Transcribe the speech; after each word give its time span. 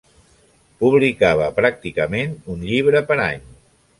Publicava 0.83 1.51
pràcticament 1.59 2.35
un 2.55 2.65
llibre 2.73 3.05
per 3.13 3.21
any. 3.29 3.47